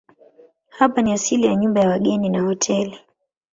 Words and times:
Hapa 0.69 1.01
ni 1.01 1.11
asili 1.13 1.45
ya 1.47 1.55
nyumba 1.55 1.81
ya 1.81 1.89
wageni 1.89 2.29
na 2.29 2.41
hoteli. 2.41 2.99